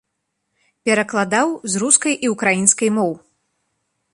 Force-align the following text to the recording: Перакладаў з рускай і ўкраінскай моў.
Перакладаў 0.87 1.47
з 1.73 1.81
рускай 1.83 2.13
і 2.29 2.33
ўкраінскай 2.33 2.89
моў. 2.97 3.11